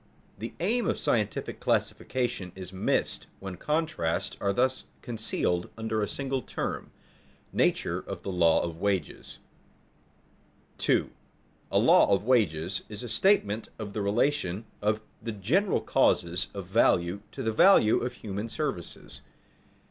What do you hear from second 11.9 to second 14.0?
of wages is a statement of